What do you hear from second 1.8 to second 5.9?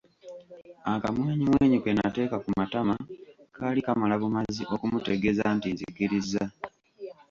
ke nateeka ku matama, kaali kamala bumazi okumutegeeza nti